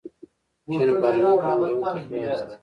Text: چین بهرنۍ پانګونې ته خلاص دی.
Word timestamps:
چین 0.65 0.79
بهرنۍ 1.01 1.35
پانګونې 1.41 1.75
ته 1.81 1.89
خلاص 1.99 2.41
دی. 2.49 2.55